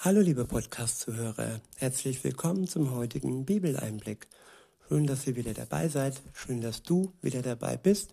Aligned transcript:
Hallo 0.00 0.20
liebe 0.20 0.44
Podcast-Zuhörer, 0.44 1.60
herzlich 1.74 2.22
willkommen 2.22 2.68
zum 2.68 2.92
heutigen 2.92 3.44
Bibeleinblick. 3.44 4.28
Schön, 4.86 5.08
dass 5.08 5.26
ihr 5.26 5.34
wieder 5.34 5.54
dabei 5.54 5.88
seid, 5.88 6.22
schön, 6.34 6.60
dass 6.60 6.84
du 6.84 7.12
wieder 7.20 7.42
dabei 7.42 7.76
bist. 7.76 8.12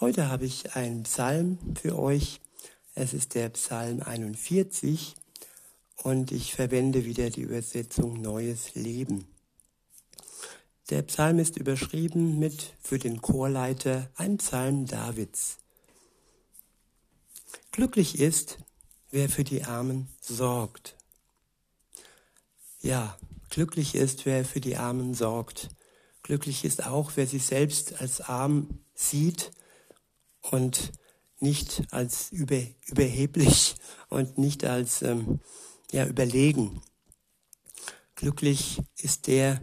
Heute 0.00 0.28
habe 0.28 0.44
ich 0.44 0.74
einen 0.74 1.04
Psalm 1.04 1.58
für 1.80 1.96
euch. 1.96 2.40
Es 2.96 3.14
ist 3.14 3.36
der 3.36 3.50
Psalm 3.50 4.02
41 4.02 5.14
und 6.02 6.32
ich 6.32 6.56
verwende 6.56 7.04
wieder 7.04 7.30
die 7.30 7.42
Übersetzung 7.42 8.20
Neues 8.20 8.74
Leben. 8.74 9.28
Der 10.90 11.02
Psalm 11.02 11.38
ist 11.38 11.56
überschrieben 11.56 12.40
mit 12.40 12.74
für 12.82 12.98
den 12.98 13.22
Chorleiter 13.22 14.10
ein 14.16 14.38
Psalm 14.38 14.86
Davids. 14.86 15.58
Glücklich 17.70 18.18
ist, 18.18 18.58
wer 19.10 19.28
für 19.28 19.44
die 19.44 19.64
Armen 19.64 20.08
sorgt. 20.20 20.96
Ja, 22.80 23.18
glücklich 23.50 23.94
ist, 23.94 24.26
wer 24.26 24.44
für 24.44 24.60
die 24.60 24.76
Armen 24.76 25.14
sorgt. 25.14 25.70
Glücklich 26.22 26.64
ist 26.64 26.84
auch, 26.84 27.12
wer 27.16 27.26
sich 27.26 27.46
selbst 27.46 28.00
als 28.00 28.20
arm 28.20 28.80
sieht 28.94 29.50
und 30.42 30.92
nicht 31.40 31.82
als 31.90 32.30
über, 32.32 32.60
überheblich 32.86 33.76
und 34.08 34.38
nicht 34.38 34.64
als 34.64 35.02
ähm, 35.02 35.40
ja, 35.90 36.06
überlegen. 36.06 36.82
Glücklich 38.14 38.82
ist 38.96 39.26
der, 39.26 39.60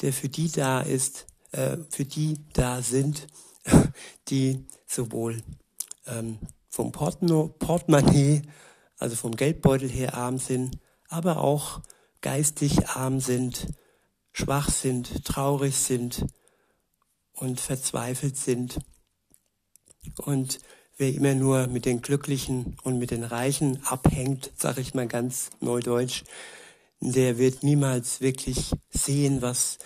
der 0.00 0.12
für 0.12 0.28
die 0.28 0.50
da 0.50 0.80
ist, 0.80 1.26
äh, 1.52 1.78
für 1.90 2.04
die 2.04 2.38
da 2.52 2.82
sind, 2.82 3.26
die 4.28 4.66
sowohl 4.86 5.42
ähm, 6.06 6.38
vom 6.68 6.92
Portemonnaie 6.92 8.42
also 8.98 9.16
vom 9.16 9.36
Geldbeutel 9.36 9.88
her 9.88 10.14
arm 10.14 10.38
sind, 10.38 10.78
aber 11.08 11.38
auch 11.38 11.80
geistig 12.20 12.88
arm 12.88 13.20
sind, 13.20 13.68
schwach 14.32 14.70
sind, 14.70 15.24
traurig 15.24 15.76
sind 15.76 16.26
und 17.32 17.60
verzweifelt 17.60 18.36
sind. 18.36 18.78
Und 20.16 20.60
wer 20.96 21.12
immer 21.12 21.34
nur 21.34 21.66
mit 21.66 21.84
den 21.84 22.02
Glücklichen 22.02 22.76
und 22.82 22.98
mit 22.98 23.10
den 23.10 23.24
Reichen 23.24 23.84
abhängt, 23.84 24.52
sage 24.56 24.80
ich 24.80 24.94
mal 24.94 25.08
ganz 25.08 25.50
neudeutsch, 25.60 26.24
der 27.00 27.38
wird 27.38 27.62
niemals 27.62 28.20
wirklich 28.20 28.72
sehen, 28.90 29.42
was 29.42 29.78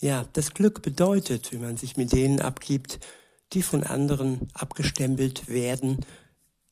ja 0.00 0.26
das 0.34 0.52
Glück 0.52 0.82
bedeutet, 0.82 1.52
wenn 1.52 1.62
man 1.62 1.76
sich 1.76 1.96
mit 1.96 2.12
denen 2.12 2.40
abgibt, 2.40 3.00
die 3.52 3.62
von 3.62 3.84
anderen 3.84 4.48
abgestempelt 4.52 5.48
werden, 5.48 6.04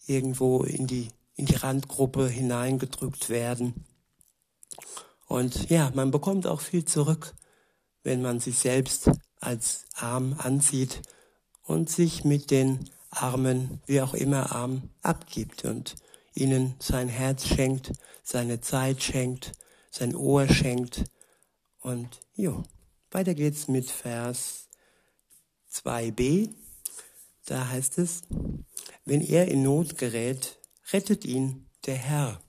irgendwo 0.07 0.65
in 0.65 0.87
die 0.87 1.09
in 1.35 1.47
die 1.47 1.55
Randgruppe 1.55 2.29
hineingedrückt 2.29 3.29
werden. 3.29 3.87
Und 5.27 5.71
ja, 5.71 5.91
man 5.95 6.11
bekommt 6.11 6.47
auch 6.47 6.61
viel 6.61 6.85
zurück, 6.85 7.35
wenn 8.03 8.23
man 8.23 8.41
sich 8.41 8.59
selbst 8.59 9.11
als 9.41 9.85
arm 9.95 10.35
ansieht 10.39 11.03
und 11.63 11.89
sich 11.89 12.25
mit 12.25 12.51
den 12.51 12.91
Armen, 13.11 13.81
wie 13.87 14.01
auch 14.01 14.15
immer 14.15 14.53
arm, 14.53 14.91
abgibt 15.03 15.65
und 15.65 15.95
ihnen 16.35 16.75
sein 16.79 17.09
Herz 17.09 17.47
schenkt, 17.47 17.93
seine 18.23 18.61
Zeit 18.61 19.03
schenkt, 19.03 19.53
sein 19.91 20.15
Ohr 20.17 20.49
schenkt. 20.49 21.05
Und 21.81 22.21
jo, 22.35 22.63
weiter 23.11 23.35
geht's 23.35 23.69
mit 23.69 23.91
Vers 23.91 24.69
2b. 25.73 26.51
Da 27.47 27.69
heißt 27.69 27.99
es, 27.99 28.23
wenn 29.05 29.21
er 29.21 29.49
in 29.49 29.63
Not 29.63 29.99
gerät, 29.99 30.59
rettet 30.91 31.25
ihn 31.25 31.69
der 31.87 31.97
Herr. 31.97 32.41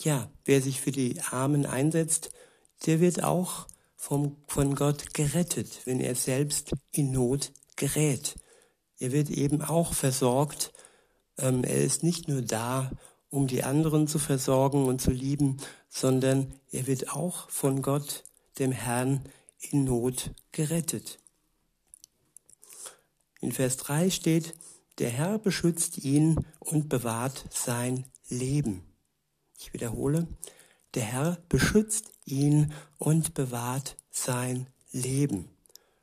Ja, 0.00 0.30
wer 0.44 0.60
sich 0.60 0.80
für 0.80 0.92
die 0.92 1.20
Armen 1.30 1.66
einsetzt, 1.66 2.30
der 2.86 3.00
wird 3.00 3.22
auch 3.22 3.66
vom, 3.96 4.36
von 4.46 4.74
Gott 4.74 5.14
gerettet, 5.14 5.80
wenn 5.86 6.00
er 6.00 6.14
selbst 6.14 6.72
in 6.90 7.10
Not 7.12 7.52
gerät. 7.76 8.36
Er 8.98 9.12
wird 9.12 9.30
eben 9.30 9.62
auch 9.62 9.94
versorgt. 9.94 10.72
Ähm, 11.38 11.64
er 11.64 11.82
ist 11.82 12.02
nicht 12.02 12.28
nur 12.28 12.42
da, 12.42 12.90
um 13.30 13.46
die 13.46 13.64
anderen 13.64 14.06
zu 14.06 14.18
versorgen 14.18 14.86
und 14.86 15.00
zu 15.00 15.10
lieben, 15.10 15.56
sondern 15.88 16.54
er 16.70 16.86
wird 16.86 17.10
auch 17.10 17.48
von 17.50 17.82
Gott, 17.82 18.24
dem 18.58 18.72
Herrn, 18.72 19.24
in 19.70 19.84
Not 19.84 20.30
gerettet. 20.52 21.18
In 23.40 23.52
Vers 23.52 23.78
3 23.78 24.10
steht, 24.10 24.54
der 24.98 25.10
Herr 25.10 25.38
beschützt 25.38 25.98
ihn 25.98 26.44
und 26.60 26.88
bewahrt 26.88 27.44
sein 27.50 28.04
Leben. 28.28 28.82
Ich 29.58 29.72
wiederhole, 29.72 30.26
der 30.94 31.02
Herr 31.02 31.38
beschützt 31.48 32.12
ihn 32.24 32.72
und 32.98 33.34
bewahrt 33.34 33.96
sein 34.10 34.68
Leben. 34.92 35.48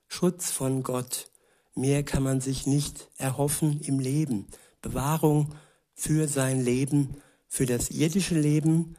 Schutz 0.07 0.51
von 0.51 0.83
Gott. 0.83 1.31
Mehr 1.73 2.03
kann 2.03 2.23
man 2.23 2.41
sich 2.41 2.67
nicht 2.67 3.09
erhoffen 3.17 3.79
im 3.81 3.99
Leben. 3.99 4.47
Bewahrung 4.81 5.55
für 5.93 6.27
sein 6.27 6.61
Leben, 6.61 7.21
für 7.47 7.65
das 7.65 7.89
irdische 7.89 8.37
Leben 8.39 8.97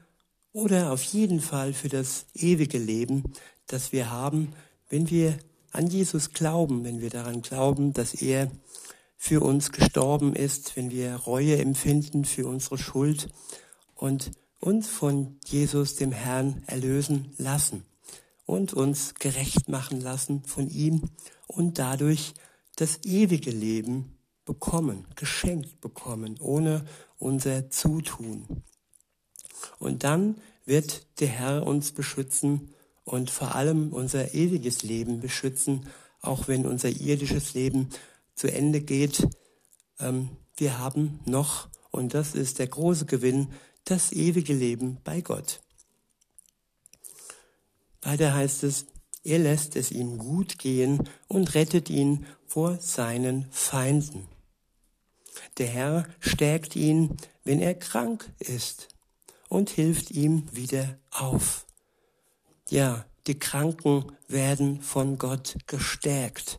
oder 0.53 0.93
auf 0.93 1.03
jeden 1.03 1.41
Fall 1.41 1.73
für 1.73 1.89
das 1.89 2.27
ewige 2.35 2.79
Leben, 2.79 3.33
das 3.67 3.93
wir 3.93 4.11
haben, 4.11 4.55
wenn 4.89 5.11
wir 5.11 5.39
an 5.73 5.87
Jesus 5.87 6.33
glauben, 6.33 6.85
wenn 6.85 7.01
wir 7.01 7.11
daran 7.11 7.43
glauben, 7.43 7.93
dass 7.93 8.15
er 8.15 8.51
für 9.25 9.41
uns 9.41 9.71
gestorben 9.71 10.35
ist, 10.35 10.75
wenn 10.75 10.91
wir 10.91 11.15
Reue 11.15 11.57
empfinden 11.59 12.25
für 12.25 12.49
unsere 12.49 12.77
Schuld 12.77 13.29
und 13.95 14.33
uns 14.59 14.89
von 14.89 15.39
Jesus, 15.47 15.95
dem 15.95 16.11
Herrn, 16.11 16.65
erlösen 16.67 17.33
lassen 17.39 17.85
und 18.47 18.73
uns 18.73 19.15
gerecht 19.15 19.69
machen 19.69 20.01
lassen 20.01 20.43
von 20.43 20.69
ihm 20.69 21.03
und 21.47 21.79
dadurch 21.79 22.35
das 22.75 23.05
ewige 23.05 23.53
Leben 23.53 24.19
bekommen, 24.45 25.07
geschenkt 25.15 25.81
bekommen, 25.81 26.35
ohne 26.41 26.85
unser 27.17 27.71
Zutun. 27.71 28.65
Und 29.79 30.03
dann 30.03 30.35
wird 30.65 31.07
der 31.21 31.29
Herr 31.29 31.65
uns 31.65 31.93
beschützen 31.93 32.75
und 33.05 33.31
vor 33.31 33.55
allem 33.55 33.93
unser 33.93 34.35
ewiges 34.35 34.83
Leben 34.83 35.21
beschützen, 35.21 35.87
auch 36.21 36.49
wenn 36.49 36.67
unser 36.67 36.89
irdisches 36.89 37.55
Leben 37.55 37.89
zu 38.43 38.53
Ende 38.53 38.81
geht, 38.81 39.29
ähm, 40.01 40.31
wir 40.57 40.81
haben 40.81 41.21
noch, 41.27 41.69
und 41.93 42.13
das 42.13 42.35
ist 42.35 42.59
der 42.59 42.67
große 42.67 43.07
Gewinn, 43.07 43.53
das 43.85 44.11
ewige 44.11 44.53
Leben 44.53 44.99
bei 45.05 45.21
Gott. 45.21 45.63
Weiter 48.01 48.35
heißt 48.35 48.65
es, 48.65 48.87
er 49.23 49.39
lässt 49.39 49.77
es 49.77 49.93
ihm 49.93 50.19
gut 50.19 50.59
gehen 50.59 51.09
und 51.29 51.55
rettet 51.55 51.89
ihn 51.89 52.27
vor 52.45 52.79
seinen 52.81 53.47
Feinden. 53.53 54.27
Der 55.59 55.69
Herr 55.69 56.09
stärkt 56.19 56.75
ihn, 56.75 57.17
wenn 57.45 57.61
er 57.61 57.77
krank 57.77 58.29
ist 58.41 58.89
und 59.49 59.71
hilft 59.71 60.11
ihm 60.11 60.49
wieder 60.51 60.99
auf. 61.13 61.65
Ja, 62.71 63.07
die 63.29 63.39
Kranken 63.39 64.11
werden 64.27 64.83
von 64.83 65.17
Gott 65.17 65.59
gestärkt 65.69 66.59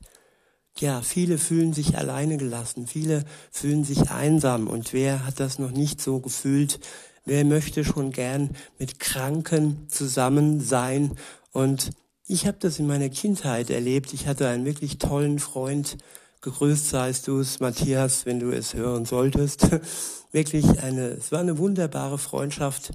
ja, 0.80 1.02
viele 1.02 1.38
fühlen 1.38 1.74
sich 1.74 1.98
alleine 1.98 2.38
gelassen, 2.38 2.88
viele 2.88 3.26
fühlen 3.52 3.84
sich 3.84 4.10
einsam 4.10 4.68
und 4.68 4.94
wer 4.94 5.26
hat 5.26 5.40
das 5.40 5.60
noch 5.60 5.72
nicht 5.72 6.02
so 6.02 6.20
gefühlt? 6.20 6.80
Wer 7.26 7.46
möchte 7.46 7.86
schon 7.86 8.12
gern 8.12 8.50
mit 8.80 9.00
Kranken 9.00 9.88
zusammen 9.88 10.60
sein? 10.60 11.12
Und 11.52 11.92
ich 12.28 12.48
habe 12.48 12.58
das 12.60 12.80
in 12.80 12.88
meiner 12.88 13.10
Kindheit 13.10 13.70
erlebt. 13.70 14.14
Ich 14.14 14.28
hatte 14.28 14.48
einen 14.48 14.66
wirklich 14.66 14.98
tollen 14.98 15.40
Freund. 15.40 15.98
Gegrüßt 16.42 16.90
seist 16.90 17.28
du 17.28 17.40
es, 17.40 17.62
Matthias, 17.62 18.26
wenn 18.26 18.42
du 18.42 18.52
es 18.52 18.74
hören 18.74 19.06
solltest. 19.06 19.70
wirklich 20.34 20.82
eine, 20.82 21.10
es 21.10 21.32
war 21.32 21.40
eine 21.40 21.58
wunderbare 21.58 22.18
Freundschaft. 22.18 22.92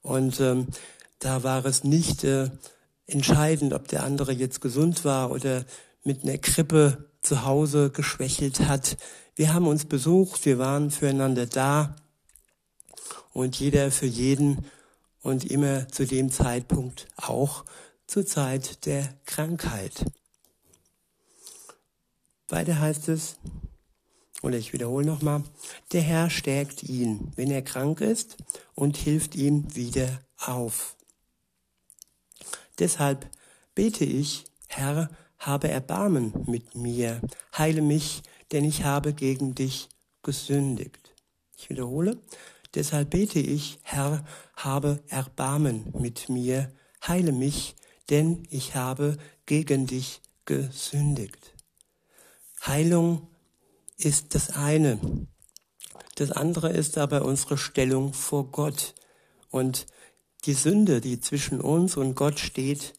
Und 0.00 0.40
ähm, 0.40 0.68
da 1.18 1.42
war 1.42 1.66
es 1.66 1.84
nicht 1.84 2.24
äh, 2.24 2.48
entscheidend, 3.06 3.74
ob 3.74 3.88
der 3.88 4.04
andere 4.04 4.32
jetzt 4.32 4.60
gesund 4.60 5.04
war 5.04 5.30
oder 5.30 5.64
mit 6.04 6.22
einer 6.22 6.38
Krippe 6.38 7.10
zu 7.26 7.44
Hause 7.44 7.90
geschwächelt 7.90 8.60
hat. 8.60 8.96
Wir 9.34 9.52
haben 9.52 9.66
uns 9.66 9.84
besucht, 9.84 10.46
wir 10.46 10.58
waren 10.58 10.90
füreinander 10.90 11.46
da 11.46 11.96
und 13.32 13.58
jeder 13.58 13.90
für 13.90 14.06
jeden 14.06 14.64
und 15.22 15.44
immer 15.44 15.88
zu 15.88 16.06
dem 16.06 16.30
Zeitpunkt 16.30 17.08
auch 17.16 17.64
zur 18.06 18.24
Zeit 18.24 18.86
der 18.86 19.12
Krankheit. 19.24 20.04
Weiter 22.48 22.78
heißt 22.78 23.08
es, 23.08 23.36
oder 24.42 24.56
ich 24.56 24.72
wiederhole 24.72 25.04
nochmal, 25.04 25.42
der 25.92 26.02
Herr 26.02 26.30
stärkt 26.30 26.84
ihn, 26.84 27.32
wenn 27.34 27.50
er 27.50 27.62
krank 27.62 28.00
ist 28.00 28.36
und 28.76 28.96
hilft 28.96 29.34
ihm 29.34 29.74
wieder 29.74 30.20
auf. 30.38 30.96
Deshalb 32.78 33.28
bete 33.74 34.04
ich, 34.04 34.44
Herr, 34.68 35.10
habe 35.46 35.68
Erbarmen 35.68 36.32
mit 36.46 36.74
mir, 36.74 37.20
heile 37.56 37.82
mich, 37.82 38.22
denn 38.52 38.64
ich 38.64 38.84
habe 38.84 39.14
gegen 39.14 39.54
dich 39.54 39.88
gesündigt. 40.22 41.14
Ich 41.56 41.70
wiederhole, 41.70 42.20
Deshalb 42.76 43.08
bete 43.08 43.38
ich, 43.38 43.78
Herr, 43.82 44.22
habe 44.54 45.02
Erbarmen 45.08 45.94
mit 45.98 46.28
mir, 46.28 46.70
heile 47.06 47.32
mich, 47.32 47.74
denn 48.10 48.46
ich 48.50 48.74
habe 48.74 49.16
gegen 49.46 49.86
dich 49.86 50.20
gesündigt. 50.44 51.54
Heilung 52.66 53.28
ist 53.96 54.34
das 54.34 54.50
eine. 54.50 55.00
Das 56.16 56.30
andere 56.32 56.68
ist 56.70 56.98
aber 56.98 57.24
unsere 57.24 57.56
Stellung 57.56 58.12
vor 58.12 58.50
Gott. 58.50 58.94
Und 59.50 59.86
die 60.44 60.52
Sünde, 60.52 61.00
die 61.00 61.18
zwischen 61.18 61.62
uns 61.62 61.96
und 61.96 62.14
Gott 62.14 62.38
steht, 62.38 62.92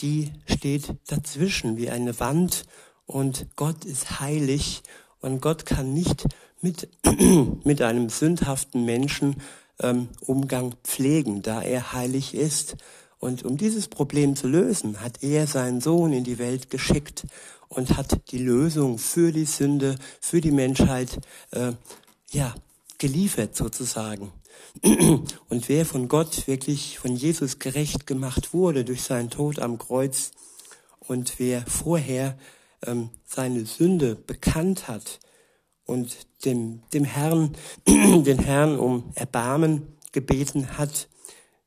die 0.00 0.32
steht 0.46 0.94
dazwischen 1.06 1.76
wie 1.76 1.90
eine 1.90 2.18
Wand 2.20 2.64
und 3.06 3.46
Gott 3.56 3.84
ist 3.84 4.20
heilig 4.20 4.82
und 5.20 5.40
Gott 5.40 5.66
kann 5.66 5.92
nicht 5.92 6.26
mit, 6.60 6.88
mit 7.64 7.82
einem 7.82 8.08
sündhaften 8.08 8.84
Menschen 8.84 9.36
ähm, 9.80 10.08
Umgang 10.20 10.74
pflegen, 10.84 11.42
da 11.42 11.62
er 11.62 11.92
heilig 11.92 12.34
ist. 12.34 12.76
Und 13.18 13.44
um 13.44 13.56
dieses 13.56 13.88
Problem 13.88 14.36
zu 14.36 14.48
lösen, 14.48 15.00
hat 15.00 15.22
er 15.22 15.46
seinen 15.46 15.80
Sohn 15.80 16.12
in 16.12 16.24
die 16.24 16.38
Welt 16.38 16.70
geschickt 16.70 17.26
und 17.68 17.96
hat 17.96 18.30
die 18.30 18.38
Lösung 18.38 18.98
für 18.98 19.32
die 19.32 19.44
Sünde, 19.44 19.96
für 20.20 20.40
die 20.40 20.52
Menschheit, 20.52 21.20
äh, 21.50 21.72
ja, 22.30 22.54
geliefert 22.98 23.56
sozusagen. 23.56 24.32
Und 25.48 25.68
wer 25.68 25.84
von 25.84 26.08
Gott 26.08 26.46
wirklich 26.46 26.98
von 26.98 27.16
Jesus 27.16 27.58
gerecht 27.58 28.06
gemacht 28.06 28.54
wurde 28.54 28.84
durch 28.84 29.02
seinen 29.02 29.30
Tod 29.30 29.58
am 29.58 29.78
Kreuz 29.78 30.32
und 31.00 31.38
wer 31.38 31.66
vorher 31.66 32.38
ähm, 32.86 33.10
seine 33.26 33.66
Sünde 33.66 34.14
bekannt 34.14 34.88
hat 34.88 35.20
und 35.84 36.16
dem, 36.44 36.82
dem 36.92 37.04
Herrn, 37.04 37.56
den 37.86 38.38
Herrn 38.38 38.78
um 38.78 39.10
Erbarmen 39.14 39.88
gebeten 40.12 40.78
hat, 40.78 41.08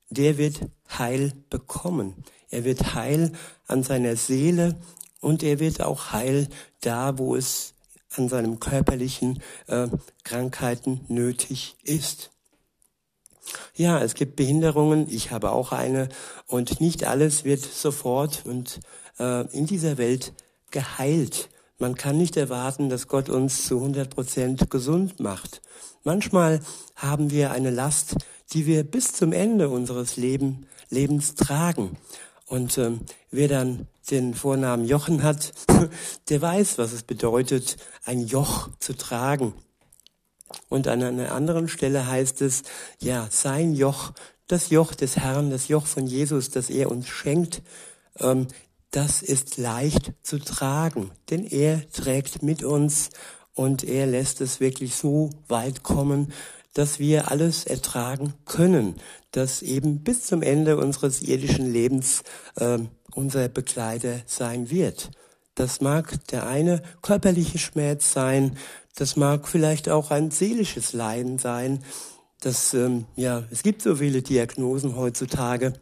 der 0.10 0.38
wird 0.38 0.62
Heil 0.98 1.34
bekommen. 1.50 2.24
Er 2.50 2.64
wird 2.64 2.94
Heil 2.94 3.32
an 3.68 3.84
seiner 3.84 4.16
Seele 4.16 4.80
und 5.20 5.44
er 5.44 5.60
wird 5.60 5.82
auch 5.82 6.12
Heil 6.12 6.48
da, 6.82 7.18
wo 7.18 7.36
es 7.36 7.74
an 8.16 8.30
seinem 8.30 8.60
körperlichen 8.60 9.42
äh, 9.68 9.88
Krankheiten 10.24 11.02
nötig 11.08 11.76
ist. 11.84 12.33
Ja, 13.76 14.02
es 14.02 14.14
gibt 14.14 14.36
Behinderungen, 14.36 15.08
ich 15.10 15.32
habe 15.32 15.52
auch 15.52 15.72
eine 15.72 16.10
und 16.48 16.80
nicht 16.80 17.04
alles 17.04 17.44
wird 17.44 17.62
sofort 17.62 18.44
und 18.46 18.80
äh, 19.20 19.48
in 19.56 19.66
dieser 19.66 19.98
Welt 19.98 20.34
geheilt. 20.72 21.50
Man 21.80 21.96
kann 21.96 22.18
nicht 22.18 22.38
erwarten, 22.38 22.90
dass 22.90 23.08
Gott 23.08 23.30
uns 23.30 23.66
zu 23.66 23.78
100 23.78 24.10
Prozent 24.10 24.70
gesund 24.70 25.20
macht. 25.20 25.62
Manchmal 26.04 26.62
haben 26.96 27.32
wir 27.32 27.52
eine 27.52 27.72
Last, 27.72 28.16
die 28.54 28.66
wir 28.66 28.84
bis 28.84 29.14
zum 29.14 29.34
Ende 29.34 29.70
unseres 29.70 30.16
Leben, 30.16 30.68
Lebens 30.90 31.36
tragen. 31.36 31.98
Und 32.46 32.78
ähm, 32.78 33.02
wer 33.32 33.48
dann 33.48 33.88
den 34.12 34.34
Vornamen 34.34 34.86
Jochen 34.86 35.24
hat, 35.24 35.54
der 36.30 36.42
weiß, 36.42 36.78
was 36.78 36.92
es 36.92 37.04
bedeutet, 37.04 37.78
ein 38.06 38.28
Joch 38.28 38.70
zu 38.80 38.96
tragen. 38.96 39.54
Und 40.70 40.88
an 40.88 41.04
einer 41.04 41.32
anderen 41.32 41.68
Stelle 41.68 42.08
heißt 42.08 42.42
es, 42.42 42.64
ja, 43.00 43.28
sein 43.30 43.74
Joch, 43.74 44.12
das 44.48 44.70
Joch 44.70 44.94
des 44.94 45.18
Herrn, 45.18 45.50
das 45.50 45.68
Joch 45.68 45.86
von 45.86 46.08
Jesus, 46.08 46.50
das 46.50 46.70
er 46.70 46.92
uns 46.92 47.08
schenkt, 47.08 47.62
ähm, 48.20 48.48
das 48.92 49.24
ist 49.24 49.58
leicht 49.58 50.14
zu 50.22 50.38
tragen, 50.38 51.12
denn 51.32 51.46
er 51.46 51.90
trägt 51.90 52.44
mit 52.44 52.64
uns 52.64 53.10
und 53.56 53.84
er 53.84 54.06
lässt 54.06 54.40
es 54.42 54.60
wirklich 54.60 54.96
so 54.96 55.32
weit 55.48 55.82
kommen, 55.82 56.32
dass 56.74 57.00
wir 57.00 57.32
alles 57.32 57.66
ertragen 57.66 58.34
können, 58.46 58.96
dass 59.32 59.62
eben 59.62 60.04
bis 60.04 60.26
zum 60.26 60.42
Ende 60.42 60.78
unseres 60.78 61.22
irdischen 61.22 61.72
Lebens 61.72 62.24
äh, 62.56 62.80
unser 63.14 63.48
Begleiter 63.48 64.22
sein 64.26 64.70
wird. 64.70 65.12
Das 65.56 65.82
mag 65.82 66.28
der 66.30 66.48
eine 66.48 66.82
körperliche 67.02 67.60
Schmerz 67.60 68.12
sein, 68.12 68.58
das 68.96 69.16
mag 69.16 69.48
vielleicht 69.48 69.90
auch 69.90 70.12
ein 70.12 70.32
seelisches 70.32 70.94
Leiden 70.94 71.40
sein. 71.40 71.84
Das, 72.42 72.74
ähm, 72.74 73.06
ja, 73.16 73.44
es 73.52 73.64
gibt 73.64 73.82
so 73.82 73.96
viele 73.96 74.22
Diagnosen 74.22 74.96
heutzutage. 74.96 75.74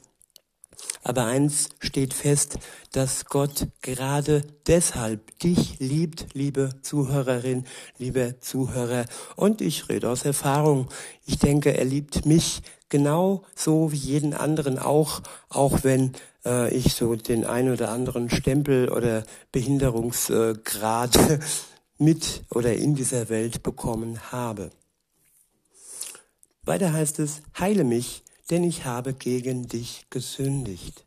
Aber 1.04 1.26
eins 1.26 1.70
steht 1.80 2.14
fest, 2.14 2.58
dass 2.92 3.26
Gott 3.26 3.68
gerade 3.82 4.44
deshalb 4.68 5.40
dich 5.40 5.80
liebt, 5.80 6.28
liebe 6.34 6.70
Zuhörerin, 6.82 7.66
liebe 7.98 8.36
Zuhörer. 8.40 9.06
Und 9.36 9.62
ich 9.62 9.90
rede 9.90 10.10
aus 10.10 10.26
Erfahrung. 10.26 10.90
Ich 11.26 11.40
denke, 11.40 11.76
er 11.76 11.86
liebt 11.86 12.26
mich 12.26 12.62
genau 12.90 13.44
so 13.56 13.92
wie 13.92 13.98
jeden 13.98 14.34
anderen 14.34 14.78
auch, 14.78 15.22
auch 15.50 15.84
wenn 15.84 16.14
äh, 16.46 16.74
ich 16.74 16.94
so 16.94 17.16
den 17.16 17.46
ein 17.46 17.72
oder 17.72 17.90
anderen 17.90 18.30
Stempel 18.30 18.90
oder 18.90 19.24
Behinderungsgrad 19.52 21.18
mit 22.02 22.44
oder 22.50 22.74
in 22.74 22.96
dieser 22.96 23.30
Welt 23.30 23.64
bekommen 23.64 24.32
habe. 24.32 24.72
Weiter 26.64 26.94
heißt 26.94 27.20
es, 27.20 27.42
heile 27.60 27.84
mich, 27.84 28.24
denn 28.50 28.64
ich 28.64 28.86
habe 28.86 29.14
gegen 29.14 29.68
dich 29.68 30.08
gesündigt. 30.10 31.06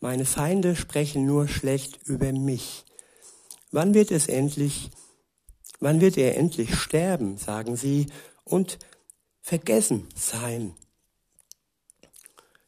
Meine 0.00 0.24
Feinde 0.24 0.76
sprechen 0.76 1.26
nur 1.26 1.48
schlecht 1.48 2.00
über 2.04 2.32
mich. 2.32 2.84
Wann 3.72 3.92
wird 3.92 4.10
es 4.12 4.28
endlich, 4.28 4.90
wann 5.80 6.00
wird 6.00 6.16
er 6.16 6.36
endlich 6.36 6.74
sterben, 6.76 7.38
sagen 7.38 7.76
sie, 7.76 8.06
und 8.44 8.78
vergessen 9.42 10.08
sein? 10.14 10.74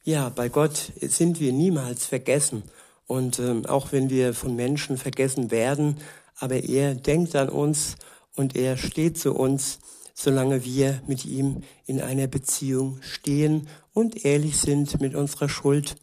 Ja, 0.03 0.29
bei 0.29 0.49
Gott 0.49 0.91
sind 0.99 1.39
wir 1.39 1.53
niemals 1.53 2.05
vergessen. 2.05 2.63
Und 3.07 3.39
ähm, 3.39 3.65
auch 3.65 3.91
wenn 3.91 4.09
wir 4.09 4.33
von 4.33 4.55
Menschen 4.55 4.97
vergessen 4.97 5.49
werden, 5.49 5.97
aber 6.39 6.63
er 6.63 6.95
denkt 6.95 7.35
an 7.35 7.49
uns 7.49 7.95
und 8.35 8.55
er 8.55 8.77
steht 8.77 9.17
zu 9.17 9.33
uns, 9.33 9.79
solange 10.13 10.65
wir 10.65 11.01
mit 11.07 11.25
ihm 11.25 11.63
in 11.85 12.01
einer 12.01 12.27
Beziehung 12.27 13.01
stehen 13.01 13.67
und 13.93 14.25
ehrlich 14.25 14.57
sind 14.57 14.99
mit 14.99 15.15
unserer 15.15 15.49
Schuld 15.49 15.95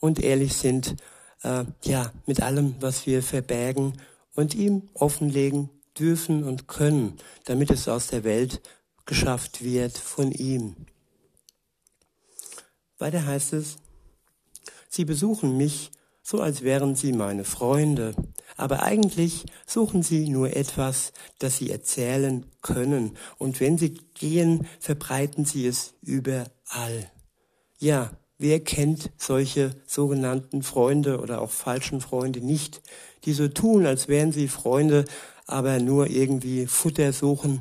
und 0.00 0.20
ehrlich 0.20 0.54
sind, 0.54 0.96
äh, 1.42 1.64
ja, 1.82 2.12
mit 2.26 2.42
allem, 2.42 2.76
was 2.80 3.06
wir 3.06 3.22
verbergen 3.22 4.00
und 4.34 4.54
ihm 4.54 4.88
offenlegen 4.94 5.70
dürfen 5.98 6.44
und 6.44 6.68
können, 6.68 7.16
damit 7.44 7.70
es 7.70 7.88
aus 7.88 8.08
der 8.08 8.24
Welt 8.24 8.60
geschafft 9.06 9.62
wird 9.62 9.96
von 9.96 10.32
ihm. 10.32 10.76
Weiter 12.98 13.26
heißt 13.26 13.52
es, 13.54 13.76
Sie 14.88 15.04
besuchen 15.04 15.56
mich 15.56 15.90
so 16.26 16.40
als 16.40 16.62
wären 16.62 16.96
sie 16.96 17.12
meine 17.12 17.44
Freunde, 17.44 18.14
aber 18.56 18.82
eigentlich 18.82 19.44
suchen 19.66 20.02
sie 20.02 20.28
nur 20.28 20.56
etwas, 20.56 21.12
das 21.38 21.58
sie 21.58 21.70
erzählen 21.70 22.46
können, 22.62 23.16
und 23.38 23.60
wenn 23.60 23.78
sie 23.78 23.94
gehen, 24.14 24.66
verbreiten 24.80 25.44
sie 25.44 25.66
es 25.66 25.94
überall. 26.02 27.10
Ja, 27.78 28.10
wer 28.38 28.60
kennt 28.60 29.10
solche 29.16 29.74
sogenannten 29.86 30.62
Freunde 30.62 31.20
oder 31.20 31.40
auch 31.40 31.50
falschen 31.50 32.00
Freunde 32.00 32.40
nicht, 32.40 32.82
die 33.24 33.32
so 33.32 33.48
tun, 33.48 33.86
als 33.86 34.08
wären 34.08 34.32
sie 34.32 34.48
Freunde, 34.48 35.04
aber 35.46 35.78
nur 35.78 36.08
irgendwie 36.08 36.66
Futter 36.66 37.12
suchen 37.12 37.60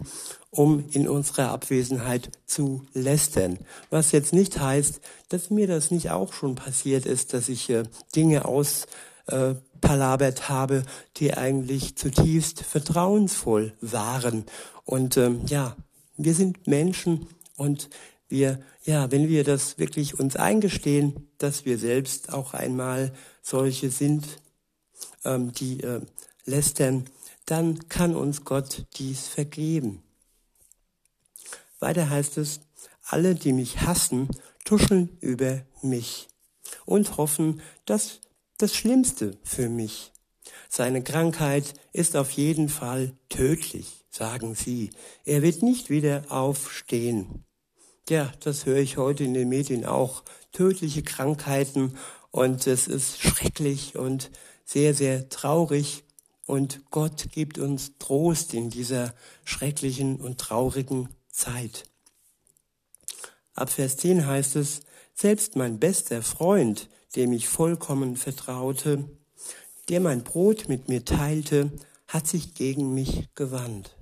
um 0.53 0.85
in 0.91 1.07
unserer 1.07 1.49
Abwesenheit 1.49 2.29
zu 2.45 2.85
lästern. 2.93 3.57
Was 3.89 4.11
jetzt 4.11 4.33
nicht 4.33 4.59
heißt, 4.59 5.01
dass 5.29 5.49
mir 5.49 5.67
das 5.67 5.89
nicht 5.89 6.11
auch 6.11 6.31
schon 6.31 6.55
passiert 6.55 7.05
ist, 7.05 7.33
dass 7.33 7.49
ich 7.49 7.69
äh, 7.71 7.83
Dinge 8.15 8.45
auspalabert 8.45 9.12
äh, 9.27 9.55
habe, 10.49 10.83
die 11.17 11.33
eigentlich 11.33 11.97
zutiefst 11.97 12.61
vertrauensvoll 12.63 13.73
waren. 13.81 14.45
Und 14.85 15.17
ähm, 15.17 15.41
ja, 15.47 15.75
wir 16.17 16.33
sind 16.33 16.67
Menschen 16.67 17.27
und 17.57 17.89
wir, 18.29 18.61
ja, 18.83 19.11
wenn 19.11 19.27
wir 19.27 19.43
das 19.43 19.77
wirklich 19.77 20.19
uns 20.19 20.35
eingestehen, 20.35 21.27
dass 21.37 21.65
wir 21.65 21.77
selbst 21.77 22.33
auch 22.33 22.53
einmal 22.53 23.13
solche 23.41 23.91
sind, 23.91 24.39
ähm, 25.25 25.51
die 25.51 25.81
äh, 25.81 26.01
lästern, 26.45 27.05
dann 27.45 27.87
kann 27.89 28.15
uns 28.15 28.45
Gott 28.45 28.85
dies 28.95 29.27
vergeben. 29.27 30.01
Weiter 31.79 32.09
heißt 32.09 32.37
es, 32.37 32.61
alle, 33.05 33.35
die 33.35 33.53
mich 33.53 33.81
hassen, 33.81 34.29
tuscheln 34.63 35.17
über 35.19 35.61
mich 35.81 36.29
und 36.85 37.17
hoffen, 37.17 37.61
dass 37.85 38.21
das 38.63 38.73
Schlimmste 38.73 39.37
für 39.43 39.67
mich. 39.67 40.13
Seine 40.69 41.03
Krankheit 41.03 41.73
ist 41.91 42.15
auf 42.15 42.31
jeden 42.31 42.69
Fall 42.69 43.11
tödlich, 43.27 44.05
sagen 44.09 44.55
sie. 44.55 44.91
Er 45.25 45.41
wird 45.41 45.63
nicht 45.63 45.89
wieder 45.89 46.23
aufstehen. 46.29 47.43
Ja, 48.07 48.31
das 48.39 48.65
höre 48.65 48.77
ich 48.77 48.95
heute 48.95 49.25
in 49.25 49.33
den 49.33 49.49
Medien 49.49 49.85
auch. 49.85 50.23
Tödliche 50.53 51.03
Krankheiten 51.03 51.97
und 52.31 52.65
es 52.65 52.87
ist 52.87 53.21
schrecklich 53.21 53.97
und 53.97 54.31
sehr, 54.63 54.93
sehr 54.93 55.27
traurig. 55.27 56.05
Und 56.45 56.89
Gott 56.89 57.33
gibt 57.33 57.57
uns 57.57 57.97
Trost 57.99 58.53
in 58.53 58.69
dieser 58.69 59.13
schrecklichen 59.43 60.21
und 60.21 60.37
traurigen 60.37 61.09
Zeit. 61.27 61.83
Ab 63.55 63.71
Vers 63.71 63.97
10 63.97 64.25
heißt 64.25 64.55
es, 64.55 64.83
selbst 65.13 65.57
mein 65.57 65.79
bester 65.79 66.21
Freund, 66.21 66.87
dem 67.15 67.33
ich 67.33 67.47
vollkommen 67.47 68.17
vertraute, 68.17 69.05
der 69.89 69.99
mein 69.99 70.23
Brot 70.23 70.69
mit 70.69 70.87
mir 70.87 71.05
teilte, 71.05 71.71
hat 72.07 72.27
sich 72.27 72.53
gegen 72.53 72.93
mich 72.93 73.29
gewandt. 73.35 73.95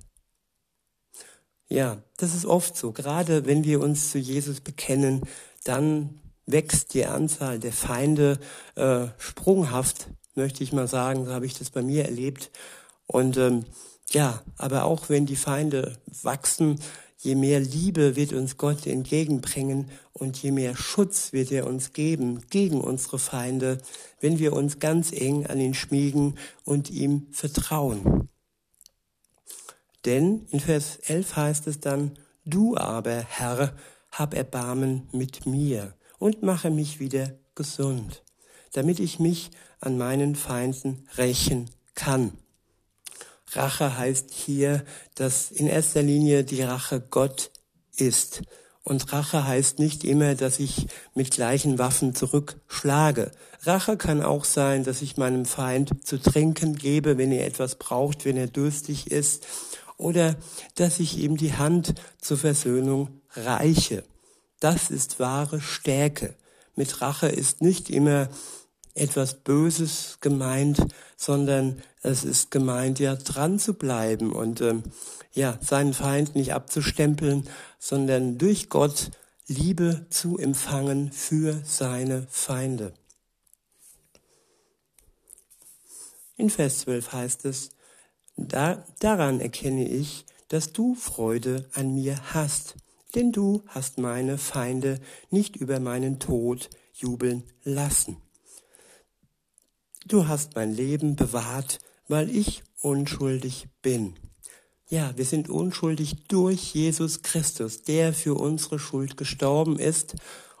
Ja, 1.68 2.02
das 2.18 2.34
ist 2.34 2.44
oft 2.44 2.76
so. 2.76 2.92
Gerade 2.92 3.46
wenn 3.46 3.64
wir 3.64 3.80
uns 3.80 4.10
zu 4.10 4.18
Jesus 4.18 4.60
bekennen, 4.60 5.22
dann 5.64 6.20
wächst 6.46 6.92
die 6.92 7.06
Anzahl 7.06 7.58
der 7.58 7.72
Feinde 7.72 8.38
äh, 8.74 9.06
sprunghaft, 9.16 10.08
möchte 10.34 10.62
ich 10.62 10.72
mal 10.72 10.88
sagen. 10.88 11.24
So 11.24 11.32
habe 11.32 11.46
ich 11.46 11.54
das 11.54 11.70
bei 11.70 11.82
mir 11.82 12.04
erlebt. 12.04 12.50
Und 13.06 13.36
ähm, 13.38 13.64
ja, 14.10 14.42
aber 14.58 14.84
auch 14.84 15.08
wenn 15.08 15.24
die 15.24 15.36
Feinde 15.36 15.96
wachsen, 16.22 16.78
je 17.22 17.36
mehr 17.36 17.60
Liebe 17.60 18.16
wird 18.16 18.32
uns 18.32 18.56
Gott 18.56 18.86
entgegenbringen 18.86 19.90
und 20.12 20.42
je 20.42 20.50
mehr 20.50 20.76
Schutz 20.76 21.32
wird 21.32 21.52
er 21.52 21.66
uns 21.66 21.92
geben 21.92 22.40
gegen 22.50 22.80
unsere 22.80 23.20
Feinde, 23.20 23.78
wenn 24.20 24.40
wir 24.40 24.52
uns 24.52 24.80
ganz 24.80 25.12
eng 25.12 25.46
an 25.46 25.60
ihn 25.60 25.74
schmiegen 25.74 26.36
und 26.64 26.90
ihm 26.90 27.28
vertrauen. 27.30 28.28
Denn 30.04 30.46
in 30.50 30.58
Vers 30.58 30.96
11 30.96 31.36
heißt 31.36 31.66
es 31.68 31.78
dann, 31.78 32.18
du 32.44 32.76
aber, 32.76 33.24
Herr, 33.28 33.72
hab 34.10 34.34
Erbarmen 34.34 35.08
mit 35.12 35.46
mir 35.46 35.94
und 36.18 36.42
mache 36.42 36.70
mich 36.70 36.98
wieder 36.98 37.38
gesund, 37.54 38.24
damit 38.72 38.98
ich 38.98 39.20
mich 39.20 39.50
an 39.78 39.96
meinen 39.96 40.34
Feinden 40.34 41.06
rächen 41.16 41.70
kann. 41.94 42.32
Rache 43.54 43.98
heißt 43.98 44.30
hier, 44.32 44.84
dass 45.14 45.50
in 45.50 45.66
erster 45.66 46.02
Linie 46.02 46.44
die 46.44 46.62
Rache 46.62 47.00
Gott 47.00 47.50
ist. 47.96 48.42
Und 48.84 49.12
Rache 49.12 49.46
heißt 49.46 49.78
nicht 49.78 50.02
immer, 50.04 50.34
dass 50.34 50.58
ich 50.58 50.86
mit 51.14 51.30
gleichen 51.30 51.78
Waffen 51.78 52.14
zurückschlage. 52.14 53.30
Rache 53.62 53.96
kann 53.96 54.22
auch 54.22 54.44
sein, 54.44 54.82
dass 54.82 55.02
ich 55.02 55.16
meinem 55.16 55.44
Feind 55.44 56.04
zu 56.04 56.18
trinken 56.18 56.74
gebe, 56.74 57.16
wenn 57.16 57.30
er 57.30 57.46
etwas 57.46 57.76
braucht, 57.76 58.24
wenn 58.24 58.36
er 58.36 58.48
durstig 58.48 59.10
ist. 59.10 59.46
Oder 59.98 60.36
dass 60.74 60.98
ich 60.98 61.18
ihm 61.18 61.36
die 61.36 61.54
Hand 61.54 61.94
zur 62.20 62.38
Versöhnung 62.38 63.20
reiche. 63.34 64.02
Das 64.58 64.90
ist 64.90 65.20
wahre 65.20 65.60
Stärke. 65.60 66.34
Mit 66.74 67.00
Rache 67.00 67.28
ist 67.28 67.62
nicht 67.62 67.88
immer 67.88 68.28
etwas 68.94 69.34
Böses 69.34 70.18
gemeint, 70.20 70.86
sondern 71.16 71.82
es 72.02 72.24
ist 72.24 72.50
gemeint, 72.50 72.98
ja, 72.98 73.16
dran 73.16 73.58
zu 73.58 73.74
bleiben 73.74 74.32
und 74.32 74.60
ähm, 74.60 74.82
ja, 75.32 75.58
seinen 75.60 75.94
Feind 75.94 76.34
nicht 76.34 76.52
abzustempeln, 76.52 77.48
sondern 77.78 78.38
durch 78.38 78.68
Gott 78.68 79.10
Liebe 79.46 80.06
zu 80.10 80.38
empfangen 80.38 81.10
für 81.12 81.60
seine 81.64 82.26
Feinde. 82.30 82.92
In 86.36 86.50
Vers 86.50 86.80
12 86.80 87.12
heißt 87.12 87.44
es, 87.44 87.70
da, 88.36 88.84
daran 88.98 89.40
erkenne 89.40 89.86
ich, 89.86 90.24
dass 90.48 90.72
du 90.72 90.94
Freude 90.94 91.68
an 91.74 91.94
mir 91.94 92.34
hast, 92.34 92.76
denn 93.14 93.32
du 93.32 93.62
hast 93.68 93.98
meine 93.98 94.38
Feinde 94.38 95.00
nicht 95.30 95.56
über 95.56 95.80
meinen 95.80 96.18
Tod 96.18 96.70
jubeln 96.94 97.44
lassen. 97.64 98.21
Du 100.06 100.26
hast 100.26 100.56
mein 100.56 100.74
Leben 100.74 101.14
bewahrt, 101.14 101.78
weil 102.08 102.28
ich 102.34 102.64
unschuldig 102.80 103.68
bin. 103.82 104.14
Ja, 104.88 105.16
wir 105.16 105.24
sind 105.24 105.48
unschuldig 105.48 106.26
durch 106.26 106.74
Jesus 106.74 107.22
Christus, 107.22 107.82
der 107.82 108.12
für 108.12 108.34
unsere 108.34 108.78
Schuld 108.78 109.16
gestorben 109.16 109.78
ist 109.78 110.16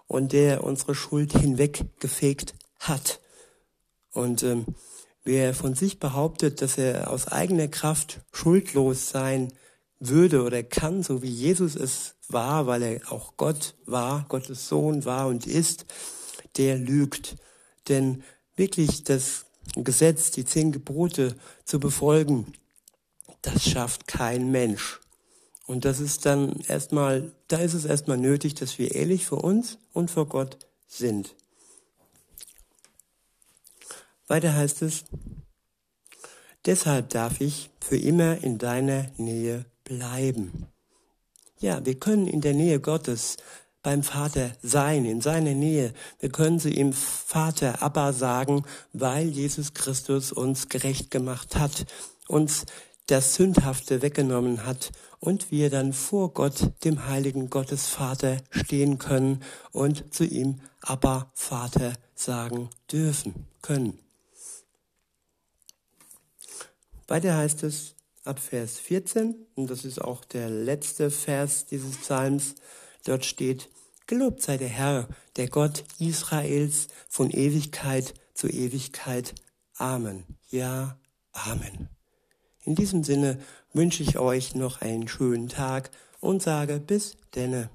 und 0.06 0.32
der 0.32 0.62
unsere 0.62 0.94
Schuld 0.94 1.32
hinweggefegt 1.32 2.54
hat. 2.78 3.20
Und 4.12 4.44
ähm, 4.44 4.64
wer 5.24 5.54
von 5.54 5.74
sich 5.74 5.98
behauptet, 5.98 6.62
dass 6.62 6.78
er 6.78 7.10
aus 7.10 7.26
eigener 7.26 7.68
Kraft 7.68 8.20
schuldlos 8.32 9.10
sein 9.10 9.52
würde 9.98 10.44
oder 10.44 10.62
kann, 10.62 11.02
so 11.02 11.22
wie 11.22 11.30
Jesus 11.30 11.74
es 11.74 12.14
war, 12.28 12.66
weil 12.66 12.82
er 12.82 13.12
auch 13.12 13.36
Gott 13.36 13.74
war, 13.86 14.24
Gottes 14.28 14.68
Sohn 14.68 15.04
war 15.04 15.26
und 15.26 15.46
ist, 15.46 15.84
der 16.56 16.78
lügt. 16.78 17.36
Denn 17.88 18.22
wirklich 18.56 19.04
das 19.04 19.46
Gesetz, 19.74 20.30
die 20.30 20.44
zehn 20.44 20.72
Gebote 20.72 21.36
zu 21.64 21.80
befolgen, 21.80 22.52
das 23.42 23.68
schafft 23.68 24.06
kein 24.06 24.50
Mensch. 24.50 25.00
Und 25.66 25.84
das 25.84 26.00
ist 26.00 26.26
dann 26.26 26.60
erstmal, 26.68 27.32
da 27.48 27.58
ist 27.58 27.74
es 27.74 27.84
erstmal 27.84 28.18
nötig, 28.18 28.54
dass 28.54 28.78
wir 28.78 28.94
ehrlich 28.94 29.26
vor 29.26 29.44
uns 29.44 29.78
und 29.92 30.10
vor 30.10 30.26
Gott 30.28 30.58
sind. 30.88 31.34
Weiter 34.26 34.54
heißt 34.54 34.82
es, 34.82 35.04
deshalb 36.66 37.10
darf 37.10 37.40
ich 37.40 37.70
für 37.80 37.96
immer 37.96 38.42
in 38.42 38.58
deiner 38.58 39.10
Nähe 39.16 39.64
bleiben. 39.84 40.66
Ja, 41.58 41.84
wir 41.84 41.98
können 41.98 42.26
in 42.26 42.40
der 42.40 42.54
Nähe 42.54 42.80
Gottes 42.80 43.36
beim 43.82 44.02
Vater 44.02 44.52
sein, 44.62 45.04
in 45.04 45.20
seiner 45.20 45.54
Nähe. 45.54 45.92
Wir 46.20 46.30
können 46.30 46.60
zu 46.60 46.70
ihm 46.70 46.92
Vater, 46.92 47.82
Abba 47.82 48.12
sagen, 48.12 48.64
weil 48.92 49.28
Jesus 49.28 49.74
Christus 49.74 50.32
uns 50.32 50.68
gerecht 50.68 51.10
gemacht 51.10 51.56
hat, 51.56 51.86
uns 52.28 52.64
das 53.06 53.34
Sündhafte 53.34 54.02
weggenommen 54.02 54.64
hat 54.64 54.92
und 55.18 55.50
wir 55.50 55.70
dann 55.70 55.92
vor 55.92 56.32
Gott, 56.32 56.70
dem 56.84 57.06
heiligen 57.06 57.50
Gottes 57.50 57.88
Vater, 57.88 58.38
stehen 58.50 58.98
können 58.98 59.42
und 59.72 60.14
zu 60.14 60.24
ihm 60.24 60.60
Abba 60.80 61.30
Vater 61.34 61.92
sagen 62.14 62.70
dürfen 62.90 63.46
können. 63.60 63.98
Weiter 67.08 67.36
heißt 67.36 67.64
es 67.64 67.94
ab 68.24 68.38
Vers 68.38 68.78
14, 68.78 69.34
und 69.56 69.70
das 69.70 69.84
ist 69.84 70.00
auch 70.00 70.24
der 70.24 70.48
letzte 70.48 71.10
Vers 71.10 71.66
dieses 71.66 71.96
Psalms, 71.98 72.54
Dort 73.04 73.24
steht, 73.24 73.68
Gelobt 74.06 74.42
sei 74.42 74.58
der 74.58 74.68
Herr, 74.68 75.08
der 75.36 75.48
Gott 75.48 75.84
Israels 75.98 76.88
von 77.08 77.30
Ewigkeit 77.30 78.14
zu 78.34 78.48
Ewigkeit. 78.48 79.34
Amen. 79.76 80.24
Ja, 80.50 80.98
Amen. 81.32 81.88
In 82.64 82.74
diesem 82.74 83.04
Sinne 83.04 83.38
wünsche 83.72 84.02
ich 84.02 84.18
euch 84.18 84.54
noch 84.54 84.82
einen 84.82 85.08
schönen 85.08 85.48
Tag 85.48 85.90
und 86.20 86.42
sage 86.42 86.78
bis 86.78 87.16
denne. 87.34 87.70